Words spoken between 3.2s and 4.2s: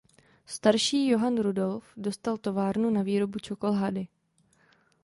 čokolády.